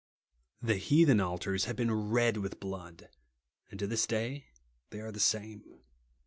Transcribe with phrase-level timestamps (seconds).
[0.63, 3.09] The heathen altars have been red with blood;
[3.69, 4.47] and to this day
[4.89, 5.63] they are the same.